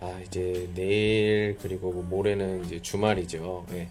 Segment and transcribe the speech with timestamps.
[0.00, 3.66] 아, 이제 내일, 그리고 뭐 모레는 이제 주말이죠.
[3.72, 3.88] 예.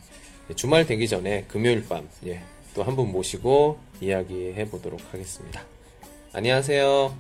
[0.56, 2.42] 주말 되기 전에 금요일 밤, 예.
[2.74, 5.62] 또 한 분 모시고 이야기해 보도록 하겠습니다.
[6.34, 7.14] 안녕하세요.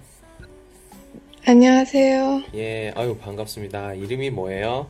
[1.45, 2.43] 안녕하세요.
[2.55, 3.93] 예, 아유, 반갑습니다.
[3.95, 4.87] 이름이 뭐예요?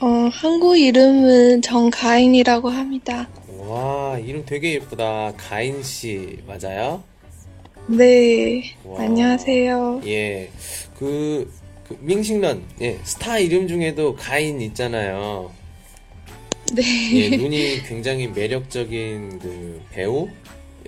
[0.00, 3.28] 어, 한국 이름은 정가인이라고 합니다.
[3.58, 5.32] 와, 이름 되게 예쁘다.
[5.36, 7.02] 가인 씨, 맞아요?
[7.88, 9.02] 네, 와.
[9.02, 10.02] 안녕하세요.
[10.06, 10.50] 예,
[10.98, 11.50] 그,
[11.88, 15.52] 그 明星人, 예, 스타 이름 중에도 가인 있잖아요.
[16.72, 16.82] 네,
[17.14, 20.28] 예, 눈이 굉장히 매력적인 그 배우?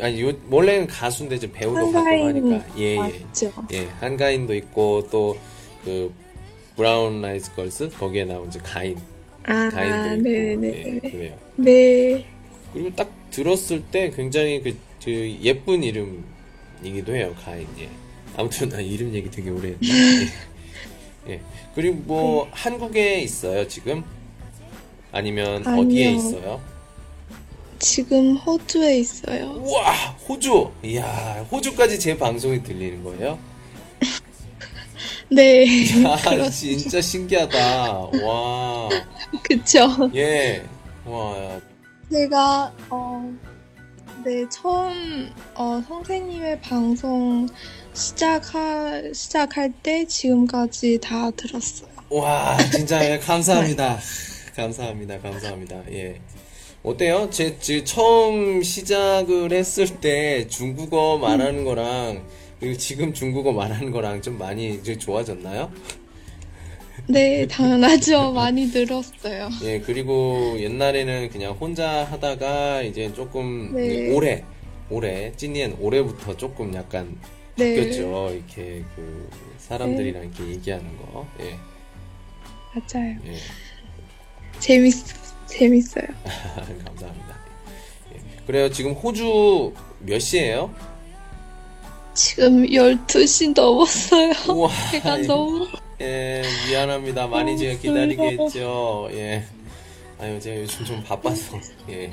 [0.01, 2.65] 아니, 요, 원래는 가수인데 좀 배우로 활동하니까.
[2.79, 2.97] 예, 예.
[2.97, 3.53] 맞죠?
[3.73, 5.39] 예, 한가인도 있고, 또,
[5.85, 6.13] 그,
[6.77, 7.91] 브라운 아이드 걸스?
[7.91, 8.99] 거기에 나온 이제 가인.
[9.45, 10.23] 아, 가인도 있고.
[10.23, 10.69] 네네.
[10.69, 11.39] 예, 그래요.
[11.57, 12.27] 네,
[12.73, 17.67] 그리고 딱 들었을 때 굉장히 그, 그 예쁜 이름이기도 해요, 가인.
[17.79, 17.89] 예.
[18.37, 19.95] 아무튼 나 이름 얘기 되게 오래 했나?
[21.29, 21.33] 예.
[21.35, 21.41] 예.
[21.75, 24.05] 그리고 뭐 한국에 있어요, 지금?
[25.13, 26.19] 아니면 어디에 아니요.
[26.19, 26.61] 있어요?
[27.79, 29.53] 지금 호주에 있어요.
[29.59, 29.93] 우와,
[30.29, 30.71] 호주.
[30.83, 33.39] 이야, 호주까지 제 방송이 들리는 거예요?
[35.31, 35.65] 네,
[36.05, 37.93] 야, 그렇- 진짜 신기하다.
[38.25, 38.89] 와.
[39.43, 40.11] 그쵸.
[40.15, 40.63] 예.
[41.05, 41.61] 와.
[42.11, 43.31] 제가, 어,
[44.25, 47.47] 네, 처음, 어, 선생님의 방송
[47.93, 51.89] 시작할, 시작할 때 지금까지 다 들었어요.
[52.11, 53.99] 와, 진짜 예, 감사합니다.
[54.55, 55.19] 감사합니다.
[55.21, 55.83] 감사합니다.
[55.93, 56.21] 예.
[56.83, 57.29] 어때요?
[57.31, 62.25] 제, 제 처음 시작을 했을 때 중국어 말하는 거랑
[62.61, 65.71] 그리고 지금 중국어 말하는 거랑 좀 많이 이제 좋아졌나요?
[67.09, 68.33] 네, 당연하죠.
[68.33, 69.49] 많이 늘었어요.
[69.63, 74.13] 예, 그리고 옛날에는 그냥 혼자 하다가 이제 조금 네.
[74.13, 74.45] 올해,
[74.91, 77.17] 올해, 찐니엔 올해부터 조금 약간
[77.57, 77.77] 네.
[77.77, 78.31] 바뀌었죠.
[78.35, 79.29] 이렇게 그
[79.59, 81.27] 사람들이랑 이렇게 얘기하는 거.
[81.41, 81.57] 예,
[82.75, 83.17] 맞아요.
[83.27, 83.37] 예.
[84.59, 84.93] 재밌,
[85.47, 86.07] 재밌어요.
[86.85, 87.39] 감사합니다.
[88.15, 88.21] 예.
[88.47, 88.71] 그래요.
[88.71, 90.75] 지금 호주 몇 시예요?
[92.15, 94.33] 지금 12시 넘었어요.
[94.49, 94.71] 우와.
[94.91, 95.69] 제가 너무,
[96.01, 97.27] 예, 미안합니다.
[97.29, 99.09] 많이 어, 제가 기다리게 했죠.
[99.13, 99.45] 예.
[100.19, 101.59] 아유, 제가 요즘 좀 바빠서.
[101.91, 102.13] 예.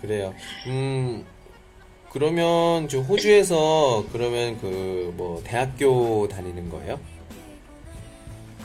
[0.00, 0.34] 그래요.
[0.66, 1.24] 음,
[2.10, 6.98] 그러면 저 호주에서 그러면 그 뭐 대학교 다니는 거예요?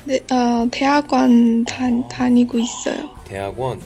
[0.05, 3.09] 네, 어, 대학원 다, 다니고 있어요.
[3.25, 3.81] 대학원?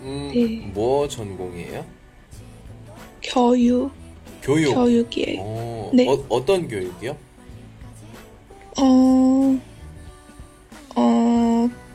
[0.00, 0.70] 음, 네.
[0.72, 1.84] 뭐 전공이에요?
[3.22, 3.90] 교육,
[4.42, 4.72] 교육.
[4.74, 5.40] 교육이에요.
[5.42, 6.08] 어, 네.
[6.08, 7.16] 어, 어떤 교육이요?
[8.78, 9.60] 어, 어,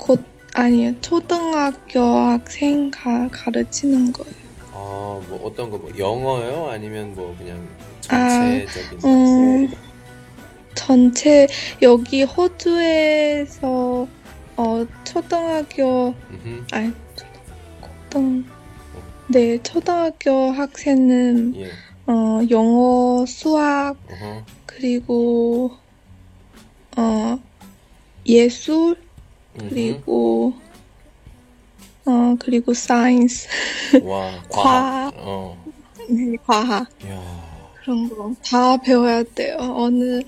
[0.09, 0.23] 곧,
[0.55, 0.99] 아니요.
[1.01, 4.33] 초등학교 학생 가, 가르치는 거예요.
[4.73, 6.67] 아, 뭐 어떤 거, 뭐 영어요?
[6.71, 7.67] 아니면 뭐 그냥
[8.07, 8.99] 아, 전체적인?
[9.05, 9.71] 음,
[10.73, 11.47] 전체,
[11.83, 14.07] 여기 호주에서,
[14.57, 16.65] 어, 초등학교, 음흠.
[16.71, 16.91] 아니,
[18.09, 18.45] 초등,
[19.27, 21.69] 네, 초등학교 학생은, 예.
[22.07, 24.43] 어, 영어, 수학, 어허.
[24.65, 25.69] 그리고,
[26.97, 27.37] 어,
[28.25, 28.97] 예술.
[29.69, 30.53] 그리고,
[32.05, 33.47] 어, 그리고 science,
[34.03, 35.11] 와, 과학.
[35.11, 35.13] 과학.
[35.17, 35.57] 어.
[36.09, 37.49] 네, 과학, 야.
[37.83, 39.57] 그런 거 다 배워야 돼요.
[39.59, 40.21] 어느,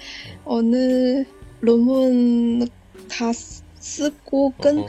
[0.45, 1.23] 어느
[1.61, 2.67] 논문
[3.09, 4.87] 다 쓰- 쓰고 어허.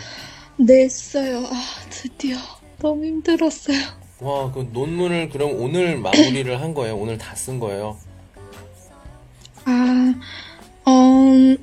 [0.58, 1.38] 끝냈어요.
[1.46, 2.36] 아, 드디어.
[2.78, 3.76] 너무 힘들었어요.
[4.20, 6.96] 와, 그 논문을 그럼 오늘 마무리를 한 거예요?
[6.96, 7.96] 오늘 다 쓴 거예요?
[9.64, 10.14] 아,
[10.88, 11.56] 음,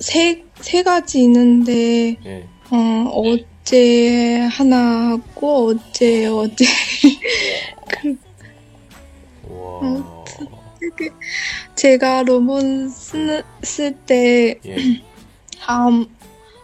[0.00, 2.44] 세, 세 가지 있는데, 예.
[2.70, 6.64] 어, 어제 하나 하고, 어제, 어제.
[7.88, 8.16] 그,
[9.48, 9.80] 와.
[9.82, 10.24] 어,
[10.80, 11.10] 되게,
[11.74, 14.76] 제가 논문 쓰는, 쓸 때, 예.
[15.66, 16.06] 아무,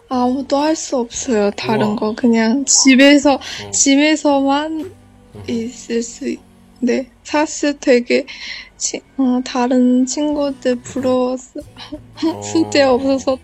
[0.08, 1.50] 아무도 할 수 없어요.
[1.52, 1.96] 다른 우와.
[1.96, 2.14] 거.
[2.14, 3.70] 그냥 집에서, 어.
[3.72, 4.80] 집에서만
[5.34, 5.44] 음.
[5.48, 6.38] 있을 수, 있,
[6.84, 7.10] 네.
[7.22, 8.26] 사실 되게,
[8.76, 11.60] 치, 어, 다른 친구들 부러웠어.
[11.60, 12.42] 어.
[12.42, 13.38] 숙제 없어서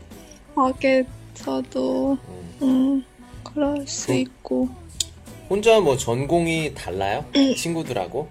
[0.55, 2.63] 가게에서도, 음.
[2.63, 3.05] 음,
[3.43, 4.69] 그럴 수 그- 있고.
[5.49, 7.25] 혼자 뭐 전공이 달라요?
[7.57, 8.29] 친구들하고?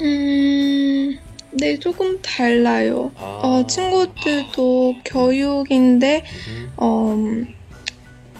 [0.00, 1.18] 음,
[1.50, 3.10] 네, 조금 달라요.
[3.16, 3.40] 아.
[3.42, 6.72] 어, 친구들도 교육인데, 음.
[6.76, 7.54] 어, 음,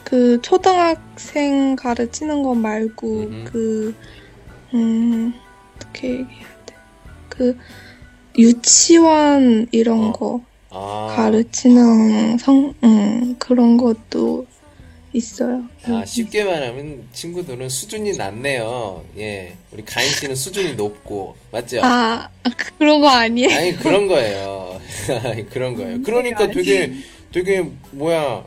[0.04, 3.44] 그 초등학생 가르치는 거 말고 음흠.
[3.44, 3.94] 그
[4.74, 5.32] 음,
[5.76, 6.74] 어떻게 얘기해야 돼?
[7.28, 7.56] 그
[8.36, 10.12] 유치원 이런 어.
[10.12, 14.46] 거 아, 가르치는 성, 음, 그런 것도
[15.12, 15.64] 있어요.
[15.84, 19.04] 아, 쉽게 말하면 친구들은 수준이 낮네요.
[19.16, 19.54] 예.
[19.72, 21.80] 우리 가인 씨는 수준이 높고, 맞죠?
[21.82, 23.56] 아, 아, 그런 거 아니에요?
[23.56, 24.78] 아니, 그런 거예요.
[25.50, 26.02] 그런 거예요.
[26.02, 26.92] 그러니까 되게,
[27.32, 28.44] 되게, 뭐야,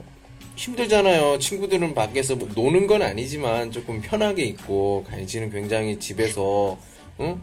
[0.56, 1.40] 힘들잖아요.
[1.40, 6.78] 친구들은 밖에서 뭐 노는 건 아니지만 조금 편하게 있고, 씨는 굉장히 집에서,
[7.20, 7.42] 응?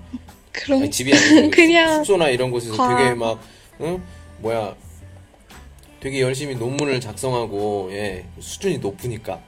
[0.53, 3.41] 그런, 아니, 집이 아니고 그냥 숙소나 이런 곳에서 과- 되게 막,
[3.81, 4.03] 응?
[4.39, 4.75] 뭐야,
[6.01, 9.41] 되게 열심히 논문을 작성하고, 예, 수준이 높으니까.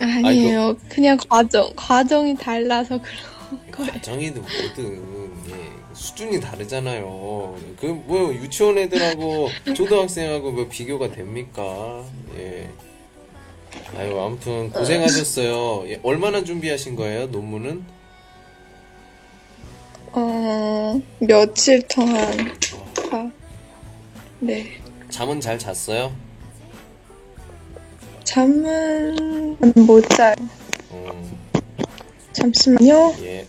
[0.00, 0.76] 아니에요.
[0.88, 3.92] 그냥 과정, 과정이 달라서 그런 거예요.
[3.92, 7.56] 과정이든 뭐든, 예, 수준이 다르잖아요.
[7.80, 12.04] 그, 뭐, 유치원 애들하고 초등학생하고 뭐 비교가 됩니까?
[12.36, 12.68] 예.
[13.96, 15.88] 아유, 아무튼 고생하셨어요.
[15.88, 17.84] 예, 얼마나 준비하신 거예요, 논문은?
[20.12, 22.54] 어, 며칠 동안,
[22.94, 23.30] 다,
[24.38, 24.80] 네.
[25.10, 26.14] 잠은 잘 잤어요?
[28.22, 29.56] 잠은
[29.86, 30.34] 못 자요.
[30.92, 31.38] 음,
[32.32, 33.14] 잠시만요.
[33.22, 33.46] 예.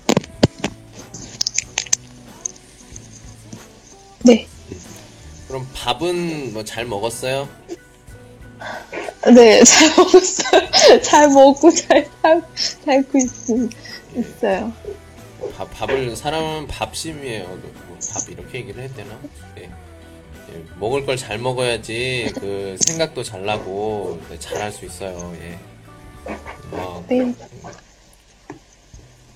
[5.56, 7.48] 그럼 밥은 뭐 잘 먹었어요?
[9.34, 10.70] 네, 잘 먹었어요.
[11.02, 12.44] 잘 먹고 잘 살,
[12.84, 13.24] 살고 있,
[14.18, 14.74] 있어요.
[15.56, 17.46] 밥, 밥을 사람은 밥심이에요.
[17.48, 19.18] 뭐 밥 이렇게 얘기를 해야 되나?
[19.58, 19.64] 예.
[19.64, 25.34] 예, 먹을 걸 잘 먹어야지 그 생각도 잘 나고 네, 잘할 수 있어요.
[25.42, 25.58] 예.
[26.74, 27.34] 아, 네.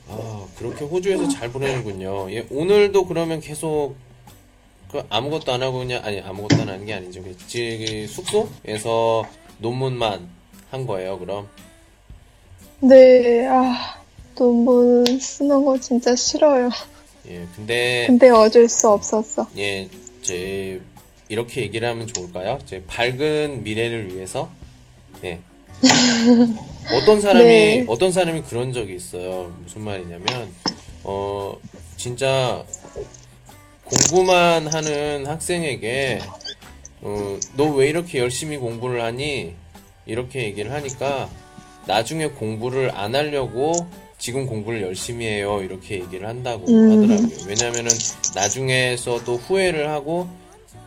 [0.09, 2.29] 아, 그렇게 호주에서 잘 보내는군요.
[2.33, 3.95] 예, 오늘도 그러면 계속
[4.91, 7.21] 그 아무것도 안 하고 그냥 아니 아무것도 안 하는 게 아니죠.
[7.23, 9.23] 그 지- 숙소에서
[9.59, 10.27] 논문만
[10.71, 11.19] 한 거예요.
[11.19, 11.47] 그럼
[12.81, 14.01] 네, 아,
[14.35, 16.69] 논문 쓰는 거 진짜 싫어요.
[17.27, 19.47] 예, 근데 근데 어쩔 수 없었어.
[19.57, 19.87] 예,
[20.21, 20.81] 제
[21.27, 22.57] 이렇게 얘기를 하면 좋을까요?
[22.65, 24.49] 제 밝은 미래를 위해서
[25.23, 25.39] 예.
[26.95, 27.85] 어떤 사람이 네.
[27.87, 29.53] 어떤 사람이 그런 적이 있어요.
[29.63, 30.51] 무슨 말이냐면
[31.03, 31.55] 어
[31.97, 32.63] 진짜
[33.89, 36.19] 공부만 하는 학생에게
[37.01, 39.53] 어, 너 왜 이렇게 열심히 공부를 하니?
[40.05, 41.29] 이렇게 얘기를 하니까
[41.85, 43.73] 나중에 공부를 안 하려고
[44.17, 45.61] 지금 공부를 열심히 해요.
[45.63, 46.91] 이렇게 얘기를 한다고 음.
[47.03, 47.37] 하더라고요.
[47.47, 47.89] 왜냐면은
[48.35, 50.27] 나중에서도 후회를 하고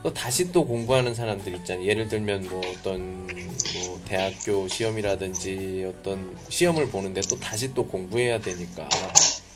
[0.02, 1.86] 또 다시 또 공부하는 사람들 있잖아요.
[1.86, 8.88] 예를 들면 뭐 어떤 뭐 대학교 시험이라든지 어떤 시험을 보는데 또 다시 또 공부해야 되니까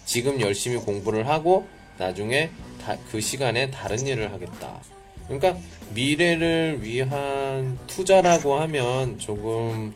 [0.06, 1.66] 지금 열심히 공부를 하고
[1.98, 2.50] 나중에
[2.84, 4.80] 다- 그 시간에 다른 일을 하겠다.
[5.28, 5.56] 그러니까
[5.90, 9.92] 미래를 위한 투자라고 하면 조금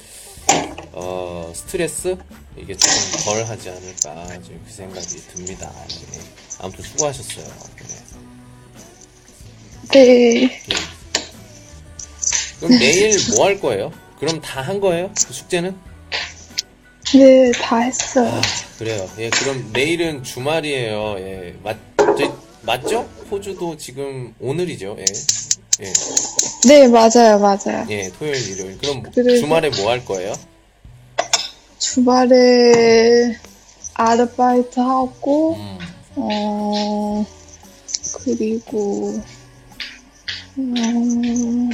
[0.93, 2.17] 어, 스트레스
[2.57, 5.71] 이게 조금 덜 하지 않을까 지금 그 생각이 듭니다.
[6.15, 6.21] 예.
[6.61, 7.47] 아무튼 수고하셨어요.
[9.93, 10.05] 네.
[10.05, 10.43] 네.
[10.43, 10.61] 예.
[12.59, 13.93] 그럼 내일 뭐 할 거예요?
[14.19, 15.11] 그럼 다 한 거예요?
[15.27, 15.77] 그 숙제는?
[17.15, 18.41] 네, 다 했어요.
[18.79, 19.09] 그래요.
[19.19, 21.17] 예, 그럼 내일은 주말이에요.
[21.19, 21.81] 예, 맞, 저,
[22.63, 23.09] 맞죠?
[23.31, 24.97] 호주도 지금 오늘이죠.
[24.99, 25.05] 예,
[25.83, 25.93] 예,
[26.69, 27.87] 네, 맞아요, 맞아요.
[27.89, 28.79] 예, 토요일, 일요일.
[28.79, 30.35] 그럼 그래서- 주말에 뭐 할 거예요?
[31.79, 33.37] 주말에
[33.95, 35.79] 아르바이트 하고, 음,
[36.17, 37.27] 어,
[38.25, 39.21] 그리고,
[40.59, 41.71] 음,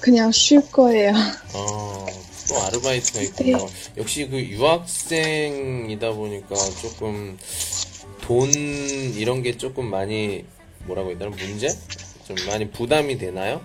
[0.00, 1.12] 그냥 쉴 거예요.
[1.54, 2.06] 어,
[2.48, 3.58] 또 아르바이트가 있군요.
[3.58, 3.66] 네.
[3.98, 7.36] 역시 그 유학생이다 보니까 조금
[8.30, 10.44] 돈 이런 게 조금 많이
[10.86, 11.66] 뭐라고 해야 되나 문제?
[12.22, 13.60] 좀 많이 부담이 되나요?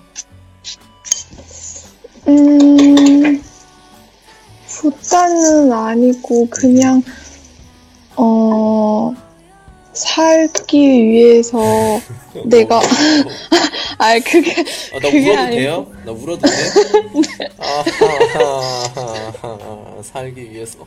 [2.28, 3.44] 음,
[4.68, 7.04] 부담은 아니고, 그냥,
[8.16, 9.14] 어,
[9.94, 10.80] 살기
[11.10, 11.60] 위해서
[12.46, 12.82] 내가,
[14.00, 14.52] 아, 그게,
[14.94, 15.56] 아, 나 그게 울어도 아니고.
[15.62, 15.92] 돼요?
[16.08, 16.54] 나 울어도 돼?
[19.44, 20.80] 아, 살기 위해서.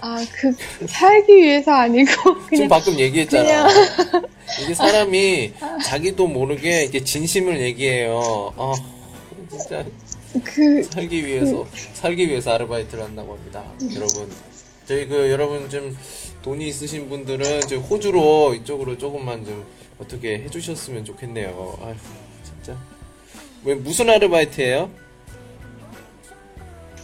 [0.00, 0.52] 아, 그,
[0.86, 3.68] 살기 위해서 아니고, 지금 그냥, 방금 얘기했잖아.
[4.62, 5.52] 이게 사람이
[5.84, 8.52] 자기도 모르게 이게 진심을 얘기해요.
[8.56, 8.72] 아,
[9.50, 9.84] 진짜
[10.44, 13.64] 그, 살기 위해서 살기 위해서 아르바이트를 한다고 합니다.
[13.94, 14.30] 여러분,
[14.86, 15.96] 저희 그 여러분 좀
[16.42, 19.64] 돈이 있으신 분들은 저 호주로 이쪽으로 조금만 좀
[19.98, 21.78] 어떻게 해주셨으면 좋겠네요.
[21.82, 21.94] 아휴,
[22.44, 22.78] 진짜.
[23.64, 24.90] 왜 무슨 아르바이트예요?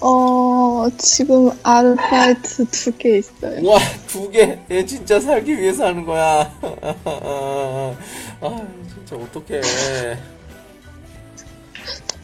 [0.01, 3.67] 어, 지금 아르바이트 두 개 있어요.
[3.69, 4.59] 와, 두 개.
[4.71, 6.53] 얘 진짜 살기 위해서 하는 거야.
[8.41, 9.61] 아, 진짜 어떡해.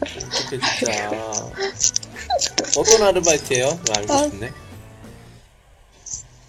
[0.01, 1.41] 어떻게 진짜.
[2.77, 3.79] 어떤 아르바이트예요?
[3.83, 4.23] 이거 알고 아.
[4.29, 4.51] 싶네.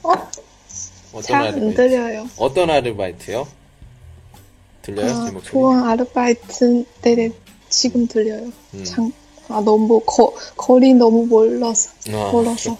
[0.03, 0.11] 어?
[1.13, 1.75] 어떤 잘 안 아르바이트?
[1.77, 2.29] 들려요.
[2.37, 3.49] 어떤 아르바이트요?
[4.83, 5.07] 들려요?
[5.07, 5.51] 제 아, 목소리?
[5.53, 7.31] 좋은 아르바이트, 네네,
[7.71, 8.53] 지금 들려요.
[8.75, 8.85] 음.
[8.85, 9.13] 장,
[9.49, 12.77] 아, 너무, 거, 거리 너무 멀어서, 아, 멀어서.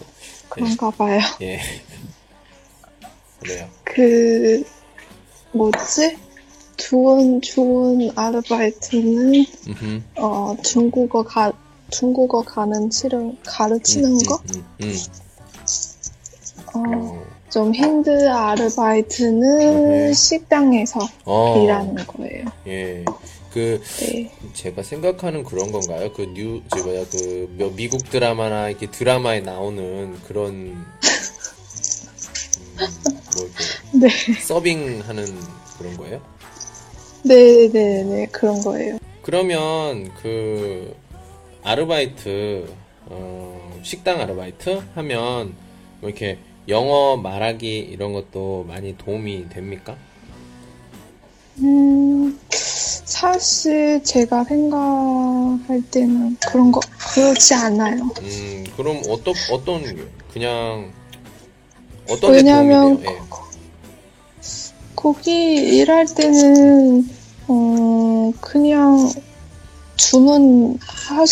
[0.49, 1.21] 그런가 봐요.
[1.43, 1.61] 예.
[3.41, 3.69] 그래요.
[3.85, 4.65] 그,
[5.53, 6.17] 뭐지?
[6.77, 10.03] 좋은, 좋은 아르바이트는, 음흠.
[10.17, 11.53] 어, 중국어 가,
[11.91, 14.41] 중국어 가는 치를 가르치는 음, 거?
[14.55, 14.97] 음, 음,
[16.75, 16.95] 어, 음.
[16.95, 17.25] 어.
[17.51, 20.13] 좀 힘든 아르바이트는 네.
[20.13, 21.63] 식당에서 어.
[21.63, 22.47] 일하는 거예요.
[22.67, 23.05] 예.
[23.55, 24.33] 그, 네.
[24.53, 26.13] 제가 생각하는 그런 건가요?
[26.13, 30.85] 그 뉴, 저 뭐야, 그, 몇 미국 드라마나 이렇게 드라마에 나오는 그런, 음,
[33.37, 33.65] 뭐 이렇게
[34.35, 34.41] 네.
[34.41, 35.25] 서빙하는
[35.79, 36.21] 그런 거예요?
[37.23, 38.99] 네 네 네, 그런 거예요.
[39.23, 40.93] 그러면 그
[41.63, 42.69] 아르바이트,
[43.07, 45.55] 어, 식당 아르바이트 하면
[46.01, 49.97] 뭐 이렇게 영어 말하기 이런 것도 많이 도움이 됩니까?
[51.59, 52.37] 음,
[53.15, 56.81] 사실 제가 생각할 때는 그런 거,
[57.15, 58.11] 그렇지 않아요.
[58.21, 60.05] 음, 그럼 어떤, 어떤, 게?
[60.33, 60.93] 그냥,
[62.11, 63.25] 어떤 데 왜냐면 돼요?
[64.97, 67.09] 거기 일할 때는,
[67.47, 69.09] 어, 그냥
[69.95, 71.25] 주문, 하,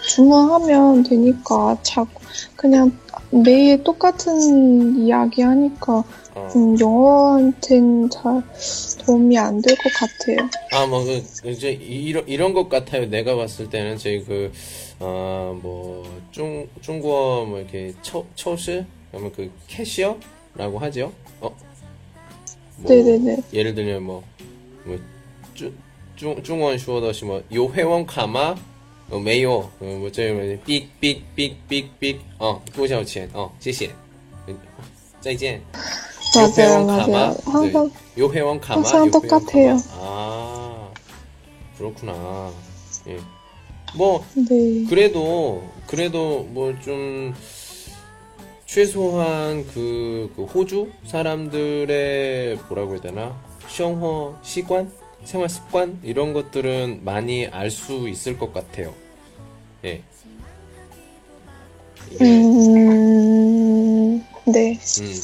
[0.00, 2.22] 주문하면 되니까, 자꾸,
[2.56, 2.98] 그냥
[3.30, 6.02] 매일 똑같은 이야기 하니까,
[6.36, 6.38] 예.
[6.38, 6.48] 어.
[6.56, 8.42] 음, 영어한테는 잘
[9.04, 10.48] 도움이 안 될 것 같아요.
[10.72, 13.06] 아, 뭐, 그, 이제, 이런, 이런 것 같아요.
[13.08, 14.52] 내가 봤을 때는, 저희 그,
[15.00, 18.84] 어, 뭐, 중, 중국어, 뭐, 이렇게, 처, 처시?
[19.10, 20.16] 그러면 그, 캐시어
[20.54, 21.12] 라고 하죠?
[21.40, 21.54] 어?
[22.78, 23.42] 뭐, 네네네.
[23.52, 24.22] 예를 들면, 뭐,
[24.84, 24.98] 뭐,
[25.54, 25.72] 중,
[26.16, 28.56] 중, 중원 슈어더시, 뭐, 요 회원 가마,
[29.09, 33.29] 어, 메요, 어, 뭐, 저기, 뭐, 삑, 삑, 삑, 삑, 삑, 어, 多少钱?
[33.33, 33.91] 어, 谢谢.
[35.21, 35.61] 再见.
[36.35, 37.05] 맞아요, 요회원 맞아요.
[37.05, 38.21] 가마, 항상, 네.
[38.21, 39.67] 요 회원 가마, 항상 요 회원 똑같아요.
[39.77, 39.81] 가마.
[39.99, 40.89] 아,
[41.77, 42.51] 그렇구나.
[43.07, 43.17] 예.
[43.95, 44.85] 뭐, 네.
[44.89, 47.33] 그래도, 그래도 뭐 좀,
[48.65, 53.39] 최소한 그, 그 호주 사람들의 뭐라고 해야 되나?
[53.69, 54.91] 생활 시관?
[55.23, 55.99] 생활 습관?
[56.03, 58.93] 이런 것들은 많이 알 수 있을 것 같아요.
[59.84, 60.02] 예.
[62.10, 64.78] 이게, 음, 네.
[65.00, 65.14] 음.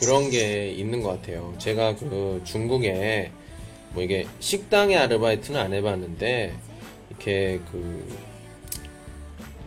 [0.00, 1.54] 그런 게 있는 것 같아요.
[1.58, 3.30] 제가 그 중국에
[3.92, 6.54] 뭐 이게 식당의 아르바이트는 안 해봤는데
[7.10, 8.06] 이렇게 그,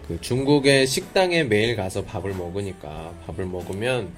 [0.07, 4.13] 그 중국의 식당에 매일 가서 밥을 먹으니까 밥을 먹으면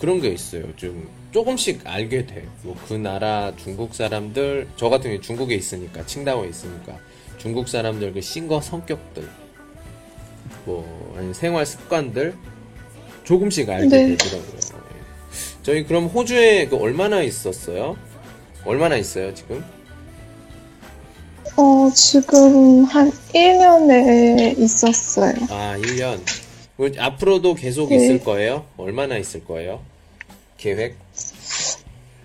[0.00, 0.64] 그런 게 있어요.
[0.76, 2.46] 좀 조금씩 알게 돼.
[2.62, 6.98] 뭐 그 나라 중국 사람들 저 같은 경우 중국에 있으니까 칭다오에 있으니까
[7.38, 9.28] 중국 사람들 그 신거 성격들
[10.64, 12.34] 뭐 아니 생활 습관들
[13.24, 14.16] 조금씩 알게 네.
[14.16, 14.52] 되더라고요.
[14.54, 14.98] 예.
[15.62, 17.96] 저희 그럼 호주에 그 얼마나 있었어요?
[18.64, 19.64] 얼마나 있어요 지금?
[21.56, 25.34] 어, 지금 한 1년에 있었어요.
[25.50, 26.20] 아 1년.
[26.76, 27.96] 그 앞으로도 계속 네.
[27.96, 28.64] 있을 거예요?
[28.76, 29.80] 얼마나 있을 거예요?
[30.56, 30.96] 계획?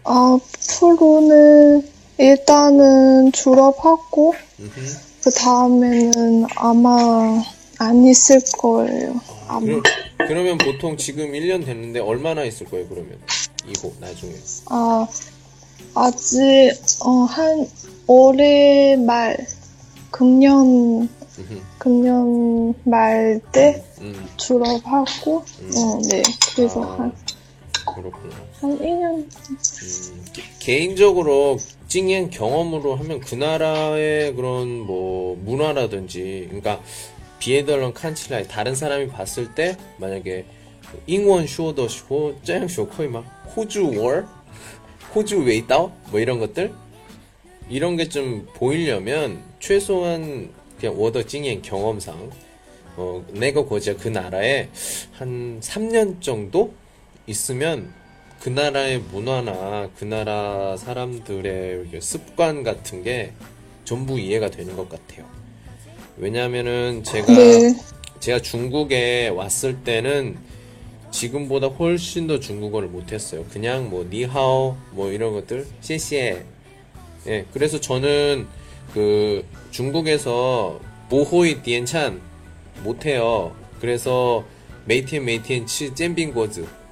[0.04, 4.80] 앞으로는 일단은 졸업하고, 음흠.
[5.24, 7.42] 그 다음에는 아마
[7.80, 9.20] 안 있을 거예요.
[9.48, 9.62] 아마.
[9.66, 9.84] 그럼,
[10.18, 13.18] 그러면 보통 지금 1년 됐는데 얼마나 있을 거예요 그러면
[13.68, 14.34] 이거 나중에
[14.70, 15.08] 아,
[15.96, 17.68] 아직, 어, 한
[18.08, 19.38] 올해 말,
[20.12, 21.62] 금년, 음흠.
[21.80, 25.72] 금년 말 때 음, 졸업하고, 음.
[25.78, 26.22] 어, 네.
[26.56, 26.98] 그래서 아.
[27.00, 27.14] 한,
[27.96, 31.58] 그렇구나 한 1년, 음, 개- 개인적으로
[31.88, 36.82] 찡엔 경험으로 하면 그 나라의 그런 뭐 문화라든지 그러니까
[37.40, 40.46] 비에덜런 칸칠라이 다른 사람이 봤을 때 만약에
[41.08, 43.22] 잉원 쇼더 쇼짱쇼 거의 막
[43.56, 44.26] 호주 월
[45.14, 46.74] 호주 웨이다오 뭐 이런 것들?
[47.70, 52.30] 이런 게 좀 보이려면 최소한 그냥 워더 찡엔 경험상
[52.98, 54.70] 어 내가 고자 그 나라에
[55.14, 56.74] 한 3년 정도
[57.28, 57.94] 있으면
[58.42, 63.32] 그 나라의 문화나 그 나라 사람들의 습관 같은 게
[63.86, 65.26] 전부 이해가 되는 것 같아요.
[66.18, 67.76] 왜냐하면은 제가 네.
[68.20, 70.38] 제가 중국에 왔을 때는
[71.12, 73.46] 지금보다 훨씬 더 중국어를 못했어요.
[73.52, 76.46] 그냥 뭐 니하오 뭐 이런 것들谢谢
[77.28, 78.48] 예 그래서 저는
[78.94, 82.20] 그 중국에서 보호이 디엔찬
[82.84, 83.56] 못해요.
[83.80, 84.44] 그래서
[84.86, 86.83] 메이티엔 메이티엔 치 잼빙고즈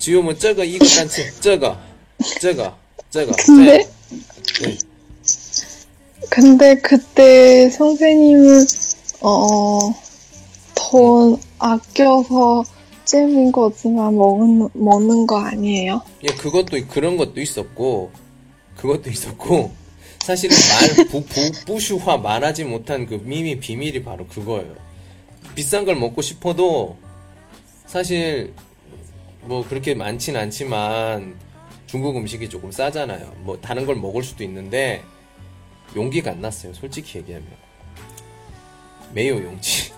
[0.00, 1.78] 지우면 저거 이거 단체 저거
[2.40, 2.74] 저거
[3.10, 3.88] 저거 근데 네.
[4.62, 4.78] 네.
[6.30, 8.64] 근데 그때 선생님은
[9.20, 9.94] 어돈
[11.58, 12.64] 아껴서
[13.04, 16.00] 잼인 거지만 먹는 먹는 거 아니에요?
[16.22, 18.10] 예, 그것도 그런 것도 있었고
[18.76, 19.70] 그것도 있었고
[20.20, 20.56] 사실은
[20.96, 21.24] 말 부,
[21.66, 24.74] 부, 슈화 말하지 못한 그 미미 비밀이 바로 그거예요.
[25.54, 26.96] 비싼 걸 먹고 싶어도
[27.86, 28.54] 사실
[29.42, 31.38] 뭐 그렇게 많진 않지만
[31.86, 33.32] 중국 음식이 조금 싸잖아요.
[33.38, 35.02] 뭐 다른 걸 먹을 수도 있는데
[35.96, 36.72] 용기가 안 났어요.
[36.72, 37.48] 솔직히 얘기하면
[39.12, 39.92] 매우 용치.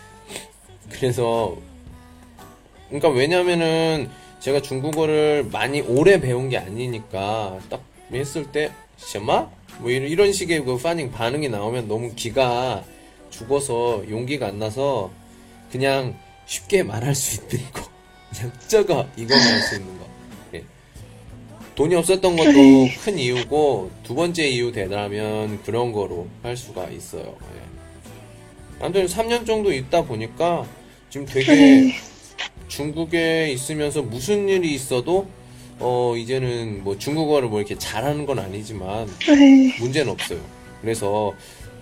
[0.90, 1.56] 그래서
[2.88, 9.48] 그러니까 왜냐면은 제가 중국어를 많이 오래 배운 게 아니니까 딱 했을 때 셔마
[9.78, 12.84] 뭐 이런, 이런 식의 그 파닝 반응이 나오면 너무 기가
[13.30, 15.10] 죽어서 용기가 안 나서
[15.70, 17.89] 그냥 쉽게 말할 수 있는 거
[18.68, 20.06] 저거 이거만 할 수 있는 거
[20.54, 20.64] 예.
[21.74, 22.52] 돈이 없었던 것도
[23.04, 28.84] 큰 이유고 두 번째 이유 되라면 그런 거로 할 수가 있어요 예.
[28.84, 30.66] 아무튼 3년 정도 있다 보니까
[31.10, 31.94] 지금 되게
[32.68, 35.26] 중국에 있으면서 무슨 일이 있어도
[35.80, 39.76] 어 이제는 뭐 중국어를 뭐 이렇게 잘하는 건 아니지만 네.
[39.80, 40.38] 문제는 없어요.
[40.80, 41.34] 그래서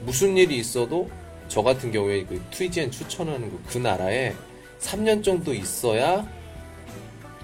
[0.05, 1.11] 무슨 일이 있어도
[1.49, 4.33] 저 같은 경우에 그 트위지엔 추천하는 그, 그 나라에
[4.81, 6.27] 3년 정도 있어야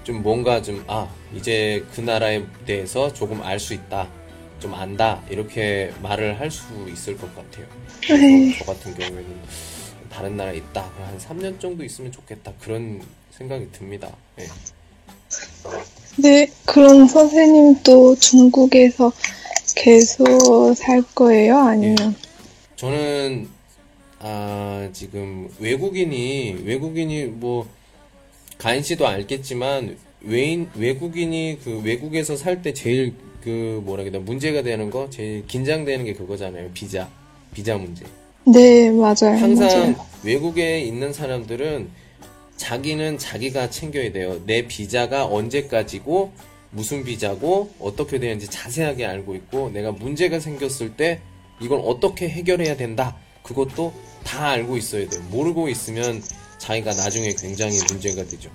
[0.05, 4.07] 좀 뭔가 좀 아 이제 그 나라에 대해서 조금 알 수 있다
[4.59, 7.65] 좀 안다 이렇게 말을 할 수 있을 것 같아요.
[8.09, 8.55] 네.
[8.57, 9.25] 저 같은 경우에는
[10.09, 14.09] 다른 나라에 있다 한 3년 정도 있으면 좋겠다 그런 생각이 듭니다.
[14.39, 14.45] 예.
[16.17, 19.11] 네, 그럼 선생님도 중국에서
[19.75, 21.57] 계속 살 거예요?
[21.57, 22.15] 아니면?
[22.77, 23.49] 저는
[24.19, 27.67] 아 지금 외국인이 외국인이 뭐
[28.57, 34.89] 가인 씨도 알겠지만 외인 외국인이 그 외국에서 살 때 제일 그 뭐라 되나 문제가 되는
[34.89, 37.09] 거 제일 긴장되는 게 그거잖아요 비자
[37.53, 38.05] 비자 문제
[38.47, 39.37] 네, 맞아요.
[39.39, 39.95] 항상 맞아요.
[40.23, 41.89] 외국에 있는 사람들은
[42.57, 44.39] 자기는 자기가 챙겨야 돼요.
[44.45, 46.31] 내 비자가 언제까지고
[46.69, 51.21] 무슨 비자고 어떻게 되는지 자세하게 알고 있고 내가 문제가 생겼을 때
[51.59, 53.15] 이걸 어떻게 해결해야 된다.
[53.41, 55.21] 그것도 다 알고 있어야 돼요.
[55.31, 56.21] 모르고 있으면
[56.65, 58.49] 자기가 나중에 굉장히 문제가 되죠.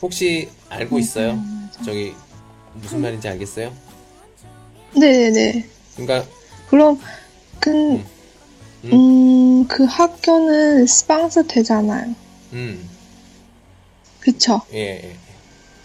[0.00, 1.38] 혹시 알고 있어요?
[1.84, 2.14] 저기
[2.72, 3.70] 무슨 말인지 알겠어요?
[4.96, 5.66] 네네네.
[5.96, 6.30] 그러니까
[6.68, 6.98] 그럼,
[7.60, 8.02] 그,
[8.84, 12.14] 음, 그 학교는 스방스 되잖아요.
[12.54, 12.88] 음
[14.20, 14.62] 그쵸?
[14.72, 15.16] 예, 예.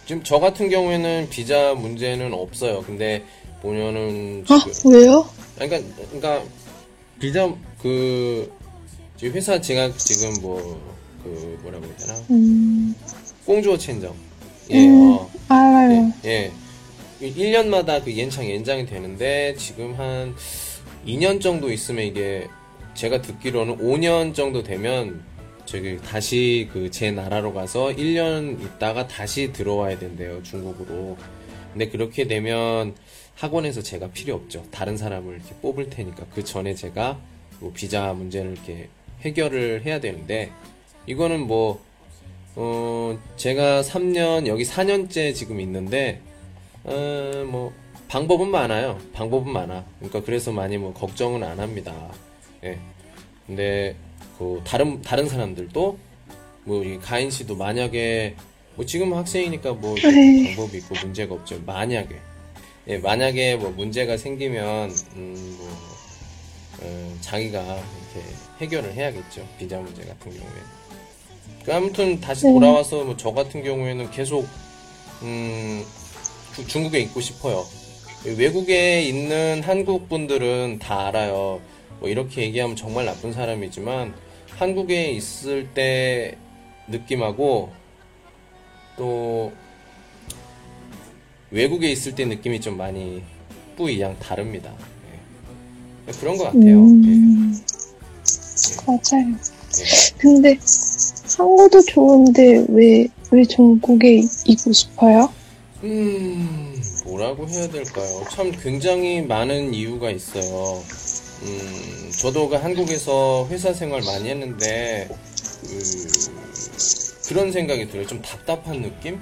[0.05, 2.81] 지금 저 같은 경우에는 비자 문제는 없어요.
[2.83, 3.25] 근데
[3.61, 5.29] 보면은 아, 지금 왜요?
[5.59, 6.43] 아니, 그러니까 그러니까
[7.19, 8.51] 비자 그
[9.17, 10.99] 지금 회사 제가 지금 뭐
[11.35, 12.95] 그 뭐라고 해야 되나 음,
[13.45, 14.13] 공주어签정
[14.71, 15.13] 예, 음.
[15.13, 16.11] 어, 알아요.
[16.25, 16.51] 예,
[17.21, 17.29] 예.
[17.29, 20.35] 1년마다 그 연장 연장이 되는데 지금 한
[21.05, 22.47] 2년 정도 있으면 이게
[22.93, 25.23] 제가 듣기로는 5년 정도 되면
[25.65, 31.17] 저기 다시 그 제 나라로 가서 1년 있다가 다시 들어와야 된대요 중국으로.
[31.73, 32.95] 근데 그렇게 되면
[33.35, 34.63] 학원에서 제가 필요 없죠.
[34.71, 37.19] 다른 사람을 이렇게 뽑을 테니까 그 전에 제가
[37.59, 38.89] 뭐 비자 문제를 이렇게
[39.21, 40.51] 해결을 해야 되는데
[41.07, 41.81] 이거는 뭐
[42.61, 46.19] 어, 제가 3년, 여기 4년째 지금 있는데,
[46.83, 47.71] 어, 뭐,
[48.09, 48.99] 방법은 많아요.
[49.13, 49.85] 방법은 많아.
[49.99, 52.11] 그러니까 그래서 많이 뭐 걱정은 안 합니다.
[52.65, 52.77] 예.
[53.47, 53.95] 근데,
[54.37, 55.97] 그, 다른, 다른 사람들도,
[56.65, 58.35] 뭐, 가인 씨도 만약에,
[58.75, 60.55] 뭐 지금 학생이니까 뭐 네.
[60.55, 61.61] 방법이 있고 문제가 없죠.
[61.65, 62.15] 만약에.
[62.87, 65.69] 예, 만약에 뭐 문제가 생기면, 음, 뭐,
[66.81, 69.47] 어, 자기가 이렇게 해결을 해야겠죠.
[69.57, 70.78] 비자 문제 같은 경우에.
[71.65, 72.53] 그 아무튼 다시 네.
[72.53, 74.47] 돌아와서 뭐 저 같은 경우에는 계속
[75.21, 75.83] 음,
[76.55, 77.65] 주- 중국에 있고 싶어요.
[78.25, 81.61] 외국에 있는 한국 분들은 다 알아요.
[81.99, 84.13] 뭐 이렇게 얘기하면 정말 나쁜 사람이지만
[84.57, 86.37] 한국에 있을 때
[86.87, 87.71] 느낌하고
[88.97, 89.51] 또
[91.51, 93.23] 외국에 있을 때 느낌이 좀 많이
[93.77, 94.73] 뿌이양 다릅니다.
[96.07, 96.11] 예.
[96.13, 96.63] 그런 것 같아요.
[96.65, 96.73] 예.
[96.73, 97.57] 음,
[98.85, 99.27] 맞아요.
[99.79, 100.17] 예.
[100.17, 100.57] 근데
[101.39, 105.31] 한국도 좋은데 왜, 왜 중국에 있고 싶어요?
[105.83, 108.25] 음, 뭐라고 해야 될까요?
[108.29, 110.83] 참 굉장히 많은 이유가 있어요.
[111.43, 115.07] 음, 저도 그 한국에서 회사 생활 많이 했는데,
[115.61, 118.05] 그, 그런 생각이 들어요.
[118.05, 119.17] 좀 답답한 느낌?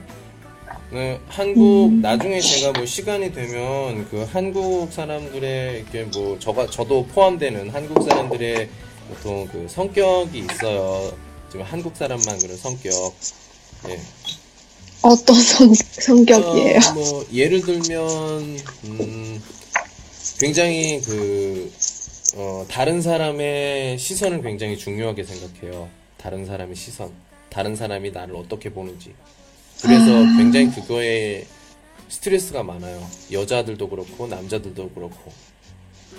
[0.91, 7.69] 네, 한국, 나중에 제가 뭐 시간이 되면 그 한국 사람들의, 이렇게 뭐, 저가, 저도 포함되는
[7.69, 8.69] 한국 사람들의
[9.09, 11.26] 보통 그 성격이 있어요.
[11.49, 13.13] 지금 한국 사람만 그런 성격.
[13.89, 13.99] 예.
[15.01, 16.79] 어떤 성, 성격이에요?
[16.89, 19.43] 어, 뭐 예를 들면 음,
[20.39, 21.71] 굉장히 그
[22.35, 25.89] 어, 다른 사람의 시선을 굉장히 중요하게 생각해요.
[26.17, 27.11] 다른 사람의 시선.
[27.49, 29.13] 다른 사람이 나를 어떻게 보는지.
[29.81, 30.05] 그래서
[30.37, 31.45] 굉장히 그거에
[32.09, 33.05] 스트레스가 많아요.
[33.31, 35.31] 여자들도 그렇고, 남자들도 그렇고.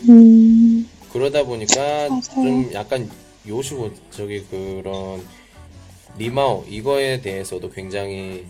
[0.09, 2.21] 음, 그러다 보니까 맞아요.
[2.35, 3.11] 좀 약간
[3.49, 5.25] 요시고 저기 그런
[6.19, 8.45] 리마오 이거에 대해서도 굉장히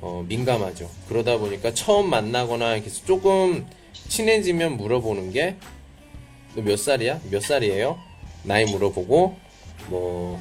[0.00, 0.90] 어, 민감하죠.
[1.08, 3.66] 그러다 보니까 처음 만나거나 이렇게 조금
[4.08, 5.56] 친해지면 물어보는 게
[6.54, 7.18] 너 몇 살이야?
[7.30, 7.98] 몇 살이에요?
[8.42, 9.34] 나이 물어보고
[9.88, 10.38] 뭐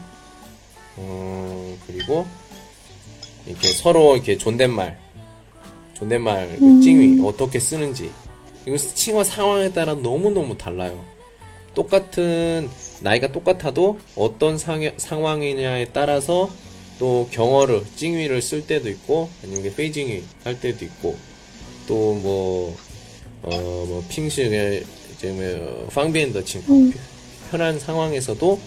[0.98, 2.26] 음, 그리고
[3.48, 5.00] 이렇게 서로 이렇게 존댓말
[5.94, 8.12] 존댓말 그 찡이 어떻게 쓰는지
[8.68, 11.02] 이거 칭어 상황에 따라 너무 너무 달라요.
[11.74, 12.70] 똑같은
[13.02, 16.50] 나이가 똑같아도 어떤 상, 상황이냐에 따라서
[17.00, 21.18] 또 경어를 찡위를 쓸 때도 있고 아니면 페이징위 할 때도 있고
[21.88, 22.78] 또뭐
[23.44, 24.84] 어뭐 핑식의
[25.16, 26.92] 이제 뭐 방비엔더 친구
[27.50, 28.60] 편한 상황에서도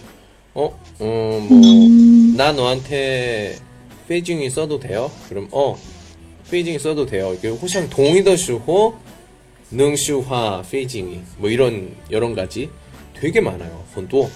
[0.55, 3.57] 어어뭐나 너한테
[4.09, 5.11] 페이징위 써도 돼요?
[5.29, 5.79] 그럼 어
[6.51, 7.35] 페이징위 써도 돼요.
[7.38, 8.99] 이게 호상 동의더时候
[9.70, 12.68] 능슈화 페이징이 뭐 이런 여러 가지
[13.24, 13.82] 되게 많아요.
[13.94, 14.30] 본도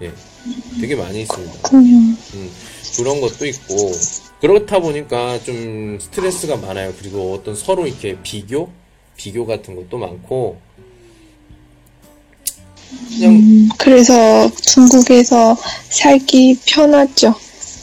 [0.00, 0.10] 예,
[0.80, 1.76] 되게 많이 있습니다.
[1.76, 2.16] 음,
[2.96, 3.92] 그런 것도 있고
[4.40, 6.94] 그렇다 보니까 좀 스트레스가 많아요.
[6.98, 8.70] 그리고 어떤 서로 이렇게 비교
[9.14, 10.58] 비교 같은 것도 많고
[13.10, 15.54] 그냥 음, 그래서 중국에서
[15.90, 17.34] 살기 편하죠.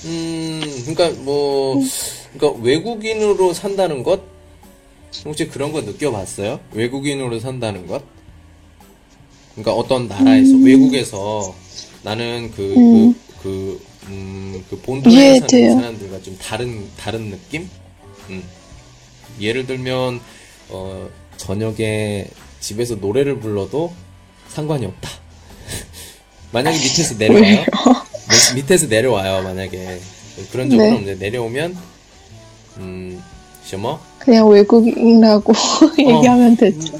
[0.06, 1.80] 음 그러니까 뭐
[2.34, 4.24] 그러니까 외국인으로 산다는 것
[5.24, 6.62] 혹시 그런 거 느껴봤어요?
[6.72, 8.13] 외국인으로 산다는 것?
[9.56, 11.54] 그러니까 어떤 나라에서 외국에서
[12.04, 13.16] 나는 그 음.
[13.42, 15.76] 그, 그, 음, 그 본토에 사는.
[15.76, 17.70] 사람들과 좀 다른 다른 느낌?
[18.30, 18.44] 음.
[19.40, 20.20] 예를 들면
[20.70, 22.28] 어, 저녁에
[22.60, 23.94] 집에서 노래를 불러도
[24.50, 25.10] 상관이 없다.
[26.52, 27.66] 만약에 밑에서 내려와요.
[28.30, 29.44] 밑- 밑에서 내려와요.
[29.44, 30.00] 만약에
[30.52, 30.92] 그런 적은 네.
[30.96, 31.78] 없는데 내려오면
[32.78, 33.22] 음,
[33.66, 33.98] 什么?
[34.20, 35.54] 그냥 외국인이라고
[36.00, 37.00] 얘기하면 되죠.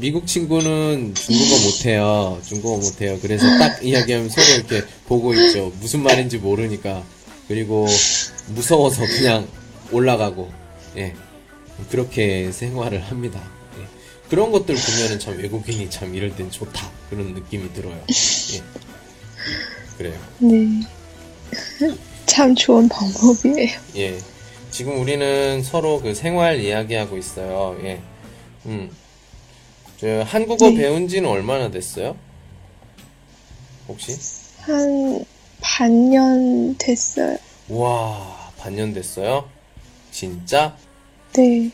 [0.00, 2.40] 미국 친구는 중국어 못해요.
[2.44, 3.18] 중국어 못해요.
[3.20, 5.72] 그래서 딱 이야기하면 서로 이렇게 보고 있죠.
[5.80, 7.02] 무슨 말인지 모르니까.
[7.48, 7.86] 그리고
[8.48, 9.46] 무서워서 그냥
[9.92, 10.50] 올라가고,
[10.96, 11.14] 예.
[11.90, 13.40] 그렇게 생활을 합니다.
[13.78, 13.84] 예.
[14.28, 16.90] 그런 것들 보면은 참 외국인이 참 이럴 땐 좋다.
[17.08, 18.02] 그런 느낌이 들어요.
[18.54, 18.62] 예.
[19.96, 20.18] 그래요.
[20.38, 20.82] 네.
[22.26, 23.78] 참 좋은 방법이에요.
[23.96, 24.18] 예.
[24.70, 27.78] 지금 우리는 서로 그 생활 이야기하고 있어요.
[27.84, 28.00] 예.
[28.66, 28.90] 음.
[29.98, 30.76] 저 한국어 네.
[30.76, 32.16] 배운 지는 얼마나 됐어요?
[33.88, 34.16] 혹시?
[34.60, 35.24] 한
[35.60, 37.38] 반년 됐어요.
[37.68, 39.48] 와, 반년 됐어요?
[40.10, 40.76] 진짜?
[41.34, 41.70] 네.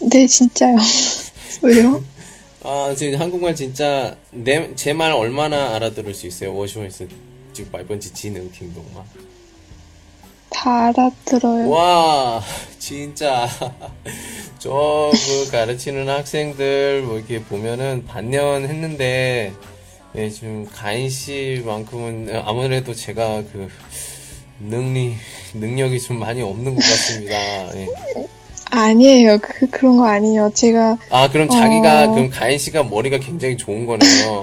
[0.00, 0.76] 네, 진짜요.
[1.62, 2.02] 왜요?
[2.62, 4.16] 아, 지금 한국말 진짜
[4.74, 6.54] 제말 얼마나 알아들을 수 있어요?
[6.54, 7.06] 워시원에서
[7.52, 9.04] 지금 말번지 지는 김동만.
[10.50, 11.68] 다 알아들어요.
[11.70, 12.42] 와,
[12.78, 13.48] 진짜.
[14.58, 19.52] 저 그 가르치는 학생들 뭐 이렇게 보면은 반년 했는데,
[20.16, 23.68] 예, 지금 가인 씨만큼은 아무래도 제가 그
[24.60, 25.14] 능리,
[25.54, 27.36] 능력이 좀 많이 없는 것 같습니다.
[27.76, 27.86] 예.
[28.70, 29.38] 아니에요.
[29.38, 30.50] 그, 그런 거 아니에요.
[30.54, 32.14] 제가, 아, 그럼 자기가, 어.
[32.14, 34.42] 그럼 가인 씨가 머리가 굉장히 좋은 거네요.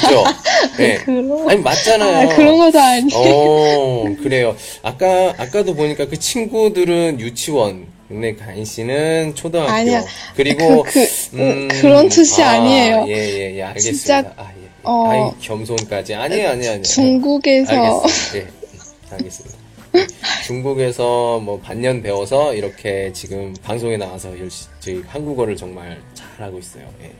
[0.00, 0.24] 그죠?
[0.78, 0.94] 예.
[1.04, 2.30] 그런, 아니, 맞잖아요.
[2.30, 3.10] 아, 그런 것도 아니에요.
[3.14, 4.56] 어, 그래요.
[4.82, 9.70] 아까, 아까도 보니까 그 친구들은 유치원, 근데 가인 씨는 초등학교.
[9.72, 10.04] 아니야.
[10.36, 13.04] 그리고, 그, 그, 음, 그런 뜻이 아, 아니에요.
[13.08, 14.22] 예, 예, 예, 알겠습니다.
[14.22, 14.68] 진짜, 아, 예.
[14.82, 15.10] 어.
[15.10, 16.14] 아이, 겸손까지.
[16.14, 16.82] 아니에요, 아니에요, 아니에요.
[16.82, 18.38] 중국에서, 알겠습니다.
[18.38, 19.58] 예, 알겠습니다.
[19.96, 20.06] 예.
[20.44, 26.82] 중국에서 뭐 반년 배워서 이렇게 지금 방송에 나와서 열심히 저희 한국어를 정말 잘하고 있어요.
[27.02, 27.12] 예.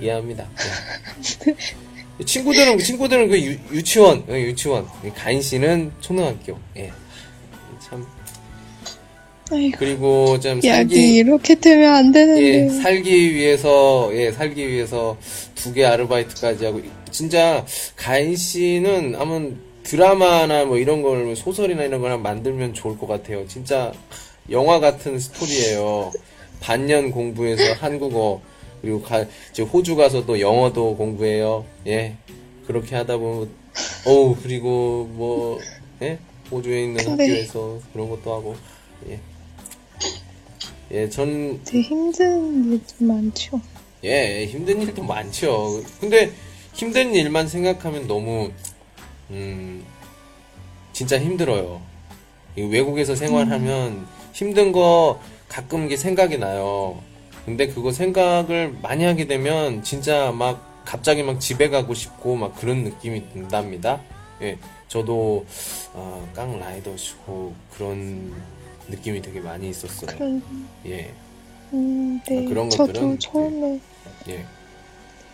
[0.00, 0.04] 예.
[0.04, 0.48] 이해합니다.
[2.20, 2.24] 예.
[2.24, 6.58] 친구들은 친구들은 그 유, 유치원 어, 유치원 가인 씨는 초등학교.
[6.76, 6.90] 예.
[7.88, 8.06] 참
[9.50, 12.82] 아이고, 그리고 좀 살기 이렇게 되면 안 예, 되는데.
[12.82, 15.16] 살기 위해서, 예, 살기 위해서
[15.54, 17.64] 두 개 아르바이트까지 하고, 진짜,
[17.96, 19.40] 가인 씨는 아마
[19.82, 23.46] 드라마나 뭐 이런 걸, 소설이나 이런 걸 만들면 좋을 것 같아요.
[23.46, 23.92] 진짜,
[24.50, 26.12] 영화 같은 스토리예요.
[26.60, 28.40] 반년 공부해서 한국어,
[28.82, 31.64] 그리고 가, 저 호주 가서도 영어도 공부해요.
[31.86, 32.16] 예.
[32.66, 33.50] 그렇게 하다 보면,
[34.06, 35.58] 어우, 그리고 뭐,
[36.02, 36.18] 예?
[36.52, 37.10] 호주에 있는 네.
[37.10, 38.54] 학교에서 그런 것도 하고
[39.08, 39.18] 예.
[40.90, 43.60] 예, 전 되게 힘든 일도 많죠.
[44.04, 45.82] 예, 힘든 일도 많죠.
[46.00, 46.30] 근데
[46.74, 48.50] 힘든 일만 생각하면 너무
[49.30, 49.84] 음
[50.92, 51.80] 진짜 힘들어요.
[52.56, 55.18] 이 외국에서 생활하면 힘든 거
[55.48, 57.02] 가끔 게 생각이 나요.
[57.44, 62.84] 근데 그거 생각을 많이 하게 되면 진짜 막 갑자기 막 집에 가고 싶고 막 그런
[62.84, 64.00] 느낌이 든답니다.
[64.42, 65.46] 예, 저도
[65.94, 68.32] 아, 깡 라이더시고 그런
[68.88, 70.16] 느낌이 되게 많이 있었어요.
[70.16, 70.42] 그런,
[70.86, 71.12] 예.
[71.72, 72.44] 음, 네.
[72.44, 73.80] 아, 그런 저도 것들은, 처음에
[74.28, 74.44] 예.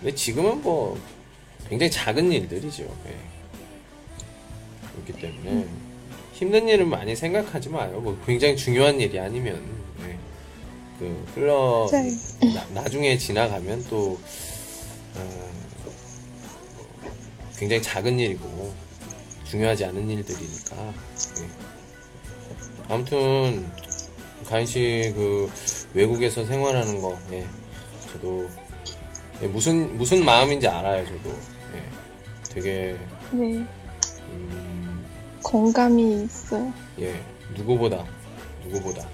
[0.01, 0.99] 근데 지금은 뭐
[1.68, 2.85] 굉장히 작은 일들이죠.
[2.85, 3.16] 예.
[5.05, 5.66] 그렇기 때문에
[6.35, 8.01] 힘든 일은 많이 생각하지 마요.
[8.01, 9.62] 뭐 굉장히 중요한 일이 아니면
[10.07, 10.17] 예.
[10.98, 12.11] 그 흘러 맞아요.
[12.54, 14.18] 나, 나중에 지나가면 또
[15.14, 15.50] 어,
[17.56, 18.72] 굉장히 작은 일이고
[19.44, 20.76] 중요하지 않은 일들이니까.
[20.76, 21.48] 예.
[22.88, 23.70] 아무튼
[24.46, 25.50] 가인 씨그
[25.94, 27.46] 외국에서 생활하는 거, 예.
[28.12, 28.48] 저도
[29.42, 31.30] 예, 무슨 무슨 마음인지 알아요, 저도.
[31.74, 31.82] 예.
[32.52, 32.96] 되게
[33.30, 33.64] 네.
[34.30, 35.04] 음,
[35.42, 36.72] 공감이 있어요.
[37.00, 37.14] 예
[37.56, 38.04] 누구보다
[38.64, 39.08] 누구보다 네,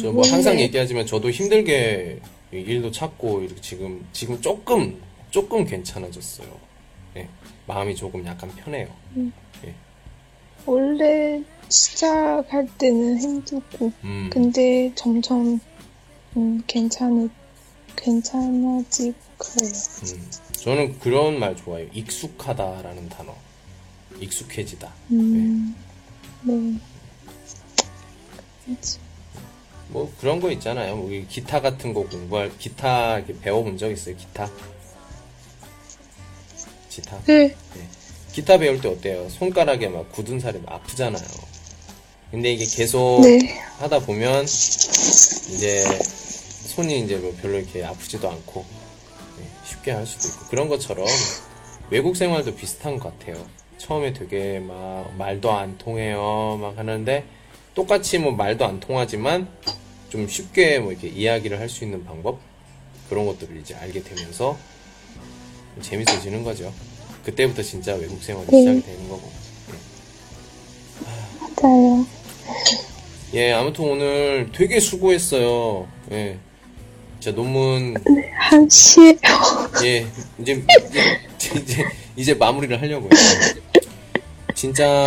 [0.00, 2.20] 저 뭐 항상 원래 얘기하지만 저도 힘들게
[2.52, 6.46] 일도 찾고 이렇게 지금 지금 조금 조금 괜찮아졌어요.
[7.16, 7.28] 예,
[7.66, 8.88] 마음이 조금 약간 편해요.
[10.66, 15.60] 원래 시작할 때는 힘들고, 음, 근데 점점
[16.36, 17.28] 음, 괜찮을
[17.96, 19.72] 괜찮아질 거예요.
[20.04, 20.30] 음.
[20.52, 21.88] 저는 그런 말 좋아해요.
[21.92, 23.34] 익숙하다라는 단어.
[24.20, 24.90] 익숙해지다.
[25.10, 25.74] 음,
[26.42, 26.78] 네.
[28.64, 28.98] 그렇지.
[29.88, 30.96] 뭐 그런 거 있잖아요.
[30.96, 34.16] 뭐이 기타 같은 거 공부할 기타 이렇게 배워본 적 있어요?
[34.16, 34.50] 기타?
[36.88, 37.20] 기타?
[37.26, 37.54] 네,
[38.32, 39.28] 기타 배울 때 어때요?
[39.28, 41.24] 손가락에 막 굳은 살이 막 아프잖아요.
[42.30, 43.38] 근데 이게 계속 네,
[43.78, 45.84] 하다 보면 이제
[46.74, 48.64] 손이 이제 뭐 별로 이렇게 아프지도 않고
[49.38, 51.06] 네, 쉽게 할 수도 있고 그런 것처럼
[51.90, 53.44] 외국 생활도 비슷한 것 같아요.
[53.78, 57.24] 처음에 되게 막 말도 안 통해요 막 하는데
[57.74, 59.48] 똑같이 뭐 말도 안 통하지만
[60.08, 62.38] 좀 쉽게 뭐 이렇게 이야기를 할 수 있는 방법
[63.08, 64.56] 그런 것들을 이제 알게 되면서
[65.80, 66.72] 재밌어지는 거죠.
[67.24, 68.58] 그때부터 진짜 외국 생활이 네.
[68.60, 69.30] 시작이 되는 거고.
[71.40, 72.06] 맞아요.
[73.34, 75.88] 예, 아무튼 오늘 되게 수고했어요.
[76.12, 76.38] 예.
[77.18, 77.94] 진짜 논문,
[78.38, 79.16] 한 시에요.
[79.84, 80.06] 예,
[80.38, 80.62] 이제,
[81.38, 81.84] 이제, 이제,
[82.16, 83.08] 이제 마무리를 하려고요.
[84.54, 85.06] 진짜,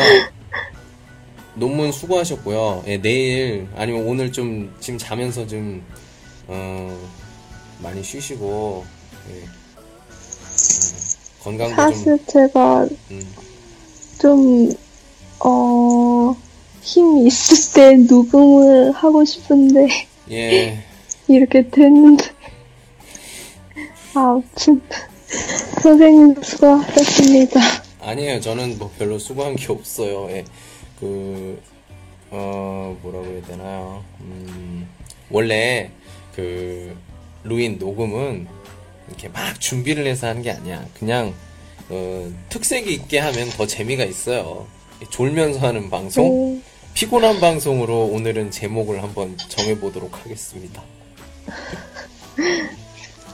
[1.57, 2.83] 논문 수고하셨고요.
[2.87, 5.83] 예, 내일, 아니면 오늘 좀, 지금 자면서 좀,
[6.47, 6.97] 어,
[7.81, 8.85] 많이 쉬시고,
[9.29, 9.33] 예.
[9.33, 9.47] 음,
[11.43, 13.35] 건강도 좀, 사실 제가 음,
[14.19, 14.71] 좀,
[15.39, 16.35] 어,
[16.81, 19.87] 힘이 있을 때 녹음을 하고 싶은데,
[20.31, 20.83] 예,
[21.27, 22.25] 이렇게 됐는데.
[24.13, 24.81] 아무튼,
[25.81, 27.59] 선생님 수고하셨습니다.
[28.01, 28.39] 아니에요.
[28.41, 30.29] 저는 뭐 별로 수고한 게 없어요.
[30.31, 30.45] 예.
[30.99, 31.61] 그,
[32.29, 34.03] 어, 뭐라고 해야 되나요?
[34.21, 34.87] 음,
[35.29, 35.91] 원래
[36.35, 36.95] 그,
[37.43, 38.47] 루인 녹음은
[39.07, 40.85] 이렇게 막 준비를 해서 하는 게 아니야.
[40.97, 41.33] 그냥,
[41.89, 44.67] 어, 특색 있게 하면 더 재미가 있어요.
[45.09, 46.55] 졸면서 하는 방송?
[46.55, 46.61] 네,
[46.93, 50.81] 피곤한 방송으로 오늘은 제목을 한번 정해보도록 하겠습니다.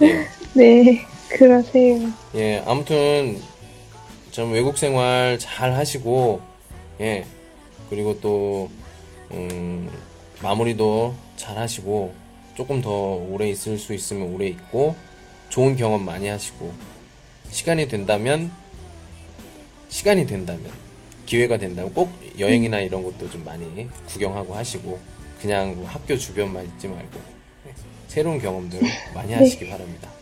[0.01, 0.27] 예.
[0.53, 2.11] 네, 그러세요.
[2.35, 3.41] 예, 아무튼
[4.31, 6.41] 좀 외국 생활 잘 하시고
[6.99, 7.25] 예.
[7.89, 8.69] 그리고 또
[9.31, 9.89] 음,
[10.41, 12.13] 마무리도 잘 하시고
[12.55, 14.95] 조금 더 오래 있을 수 있으면 오래 있고
[15.49, 16.73] 좋은 경험 많이 하시고
[17.49, 18.51] 시간이 된다면
[19.89, 20.71] 시간이 된다면
[21.25, 24.99] 기회가 된다면 꼭 여행이나 이런 것도 좀 많이 구경하고 하시고
[25.41, 27.19] 그냥 뭐 학교 주변만 있지 말고
[27.67, 27.73] 예,
[28.07, 28.81] 새로운 경험들
[29.13, 30.12] 많이 하시기 바랍니다.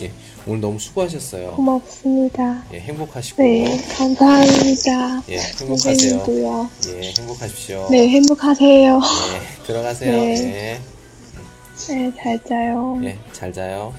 [0.00, 0.10] 예,
[0.46, 1.52] 오늘 너무 수고하셨어요.
[1.52, 2.64] 고맙습니다.
[2.72, 5.22] 예, 행복하시고 네, 감사합니다.
[5.28, 5.76] 예, 행복하세요.
[5.76, 6.70] 선생님도요.
[6.88, 7.88] 예, 행복하십시오.
[7.90, 9.00] 네, 행복하세요.
[9.00, 10.12] 예, 들어가세요.
[10.12, 10.78] 네.
[10.78, 10.80] 예,
[11.88, 12.98] 네, 잘 자요.
[13.04, 13.94] 예, 잘 자요.